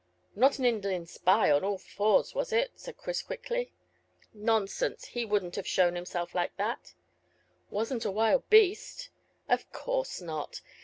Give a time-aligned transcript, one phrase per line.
[0.35, 3.71] "Not an Indian spy on all fours, was it?" said Chris quickly.
[4.33, 5.05] "Nonsense!
[5.05, 6.95] He wouldn't have shown himself like that."
[7.69, 9.09] "Wasn't a wild beast?"
[9.47, 10.61] "Of course not.